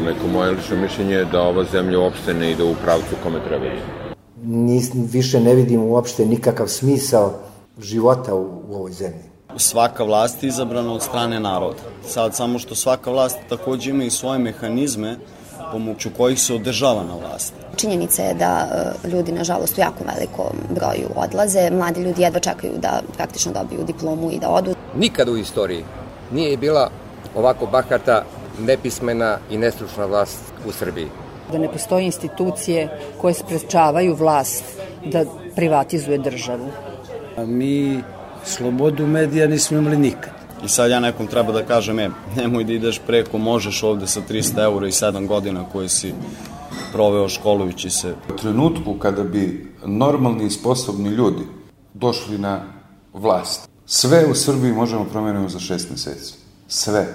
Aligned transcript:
Neko 0.00 0.26
moje 0.26 0.50
lično 0.50 0.76
mišljenje 0.76 1.14
je 1.14 1.24
da 1.24 1.42
ova 1.42 1.64
zemlja 1.64 1.98
uopšte 1.98 2.34
ne 2.34 2.50
ide 2.50 2.64
u 2.64 2.74
pravcu 2.84 3.16
kome 3.22 3.44
treba 3.48 3.64
da 3.64 4.14
Nis, 4.42 4.90
više 4.94 5.40
ne 5.40 5.54
vidim 5.54 5.82
uopšte 5.82 6.26
nikakav 6.26 6.66
smisao 6.66 7.32
života 7.82 8.34
u, 8.34 8.62
u 8.68 8.74
ovoj 8.74 8.92
zemlji. 8.92 9.30
Svaka 9.56 10.04
vlast 10.04 10.42
je 10.42 10.48
izabrana 10.48 10.92
od 10.92 11.02
strane 11.02 11.40
naroda. 11.40 11.82
Sad 12.06 12.34
samo 12.34 12.58
što 12.58 12.74
svaka 12.74 13.10
vlast 13.10 13.38
takođe 13.48 13.90
ima 13.90 14.04
i 14.04 14.10
svoje 14.10 14.38
mehanizme 14.38 15.16
pomoću 15.72 16.10
kojih 16.16 16.40
se 16.40 16.54
održava 16.54 17.02
na 17.02 17.14
vlasti. 17.14 17.56
Činjenica 17.76 18.22
je 18.22 18.34
da 18.34 18.68
e, 19.04 19.08
ljudi, 19.08 19.32
nažalost, 19.32 19.78
u 19.78 19.80
jako 19.80 20.04
velikom 20.14 20.56
broju 20.70 21.08
odlaze. 21.16 21.70
Mladi 21.70 22.02
ljudi 22.02 22.22
jedva 22.22 22.40
čekaju 22.40 22.72
da 22.78 23.02
praktično 23.16 23.52
dobiju 23.52 23.84
diplomu 23.86 24.30
i 24.30 24.38
da 24.38 24.48
odu. 24.48 24.74
Nikad 24.96 25.28
u 25.28 25.36
istoriji 25.36 25.84
nije 26.32 26.56
bila 26.56 26.90
ovako 27.36 27.66
bahata, 27.66 28.24
nepismena 28.66 29.38
i 29.50 29.58
nestručna 29.58 30.06
vlast 30.06 30.38
u 30.66 30.72
Srbiji. 30.72 31.08
Da 31.52 31.58
ne 31.58 31.72
postoje 31.72 32.04
institucije 32.04 32.88
koje 33.20 33.34
sprečavaju 33.34 34.14
vlast 34.14 34.64
da 35.04 35.24
privatizuje 35.56 36.18
državu. 36.18 36.68
A 37.36 37.44
mi 37.44 38.02
slobodu 38.44 39.06
medija 39.06 39.46
nismo 39.46 39.78
imali 39.78 39.96
nikad. 39.96 40.40
I 40.64 40.68
sad 40.68 40.90
ja 40.90 41.00
nekom 41.00 41.26
treba 41.26 41.52
da 41.52 41.62
kažem, 41.62 41.98
e, 41.98 42.10
nemoj 42.36 42.64
da 42.64 42.72
ideš 42.72 43.00
preko, 43.06 43.38
možeš 43.38 43.82
ovde 43.82 44.06
sa 44.06 44.20
300 44.28 44.64
eura 44.64 44.88
i 44.88 44.90
7 44.90 45.26
godina 45.26 45.64
koje 45.72 45.88
si 45.88 46.14
proveo 46.92 47.28
školujući 47.28 47.90
se. 47.90 48.14
U 48.34 48.36
trenutku 48.36 48.94
kada 48.98 49.24
bi 49.24 49.74
normalni 49.86 50.46
i 50.46 50.50
sposobni 50.50 51.08
ljudi 51.08 51.42
došli 51.94 52.38
na 52.38 52.62
vlast, 53.12 53.68
sve 53.86 54.26
u 54.30 54.34
Srbiji 54.34 54.72
možemo 54.72 55.04
promeniti 55.04 55.52
za 55.52 55.58
šest 55.58 55.90
meseci. 55.90 56.34
Sve. 56.68 57.06